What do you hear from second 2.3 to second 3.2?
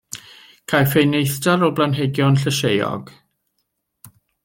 llysieuog.